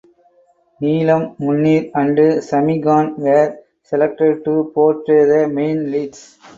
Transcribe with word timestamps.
Neelam 0.81 1.35
Muneer 1.37 1.91
and 1.93 2.41
Sami 2.43 2.81
Khan 2.81 3.17
were 3.19 3.55
selected 3.83 4.43
to 4.45 4.71
portray 4.73 5.25
the 5.25 5.47
main 5.47 5.91
leads. 5.91 6.39